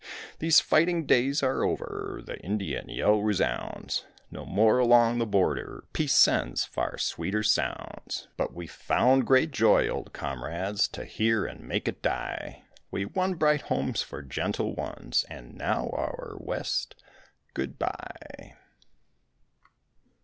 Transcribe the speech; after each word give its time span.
These 0.39 0.59
fighting 0.61 1.05
days 1.05 1.43
are 1.43 1.63
over; 1.63 2.23
The 2.25 2.39
Indian 2.39 2.89
yell 2.89 3.21
resounds 3.21 4.03
No 4.31 4.47
more 4.47 4.79
along 4.79 5.19
the 5.19 5.27
border; 5.27 5.83
Peace 5.93 6.15
sends 6.15 6.65
far 6.65 6.97
sweeter 6.97 7.43
sounds. 7.43 8.27
But 8.35 8.51
we 8.51 8.65
found 8.65 9.27
great 9.27 9.51
joy, 9.51 9.87
old 9.87 10.11
comrades, 10.11 10.87
To 10.87 11.05
hear, 11.05 11.45
and 11.45 11.67
make 11.67 11.87
it 11.87 12.01
die; 12.01 12.63
We 12.89 13.05
won 13.05 13.35
bright 13.35 13.61
homes 13.61 14.01
for 14.01 14.23
gentle 14.23 14.73
ones, 14.73 15.23
And 15.29 15.53
now, 15.55 15.91
our 15.93 16.35
West, 16.39 16.95
good 17.53 17.77
bye. 17.77 18.55